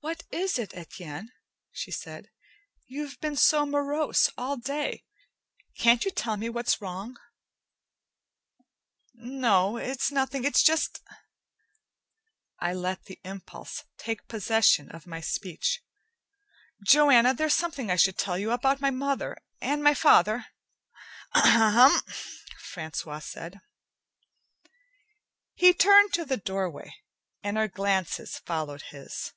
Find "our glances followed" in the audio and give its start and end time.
27.58-28.82